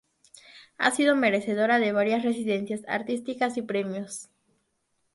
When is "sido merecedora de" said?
0.89-1.91